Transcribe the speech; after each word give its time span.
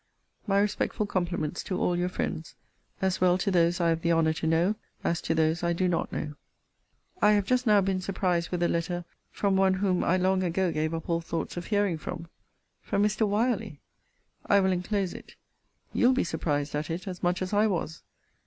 My 0.47 0.59
respectful 0.59 1.05
compliments 1.05 1.61
to 1.61 1.79
all 1.79 1.95
your 1.95 2.09
friends, 2.09 2.55
as 3.03 3.21
well 3.21 3.37
to 3.37 3.51
those 3.51 3.79
I 3.79 3.89
have 3.89 4.01
the 4.01 4.11
honour 4.13 4.33
to 4.33 4.47
know, 4.47 4.73
as 5.03 5.21
to 5.21 5.35
those 5.35 5.61
I 5.61 5.73
do 5.73 5.87
not 5.87 6.11
know. 6.11 6.33
I 7.21 7.33
have 7.33 7.45
just 7.45 7.67
now 7.67 7.81
been 7.81 8.01
surprised 8.01 8.49
with 8.49 8.63
a 8.63 8.67
letter 8.67 9.05
from 9.29 9.55
one 9.55 9.75
whom 9.75 10.03
I 10.03 10.17
long 10.17 10.41
ago 10.41 10.71
gave 10.71 10.95
up 10.95 11.07
all 11.07 11.21
thoughts 11.21 11.55
of 11.55 11.67
hearing 11.67 11.99
from. 11.99 12.27
From 12.81 13.03
Mr. 13.03 13.29
Wyerley. 13.29 13.77
I 14.47 14.59
will 14.59 14.71
enclose 14.71 15.13
it. 15.13 15.35
You'll 15.93 16.13
be 16.13 16.23
surprised 16.23 16.73
at 16.73 16.89
it 16.89 17.07
as 17.07 17.21
much 17.21 17.43
as 17.43 17.53
I 17.53 17.67
was. 17.67 18.01